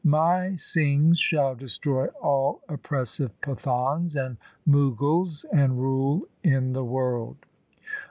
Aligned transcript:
My 0.03 0.53
Singhs 0.57 1.19
shall 1.19 1.53
destroy 1.53 2.07
all 2.23 2.61
oppressive 2.67 3.39
Pathans 3.39 4.15
and 4.15 4.37
Mughals, 4.67 5.45
and 5.53 5.79
rule 5.79 6.25
in 6.41 6.73
the 6.73 6.83
world.' 6.83 7.45